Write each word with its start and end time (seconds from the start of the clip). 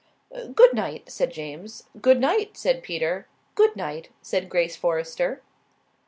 "Good 0.55 0.73
night," 0.73 1.11
said 1.11 1.31
James. 1.31 1.83
"Good 2.01 2.19
night," 2.19 2.57
said 2.57 2.81
Peter. 2.81 3.27
"Good 3.53 3.75
night," 3.75 4.09
said 4.23 4.49
Grace 4.49 4.75
Forrester. 4.75 5.43